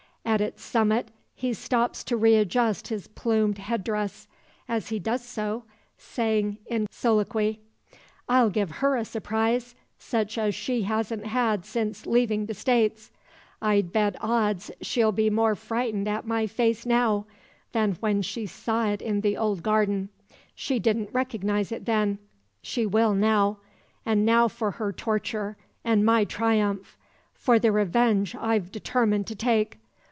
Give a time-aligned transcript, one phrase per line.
[0.23, 4.29] At its summit he stops to readjust his plumed head dress,
[4.69, 5.65] as he does so,
[5.97, 7.59] saying in soliloquy:
[8.29, 13.11] "I'll give her a surprise, such as she hasn't had since leaving the States.
[13.61, 17.25] I'd bet odds she'll be more frightened at my face now,
[17.73, 20.07] than when she saw it in the old garden.
[20.55, 22.19] She didn't recognise it then;
[22.61, 23.57] she will now.
[24.05, 26.95] And now for her torture, and my triumph:
[27.33, 29.79] for the revenge I've determined to take.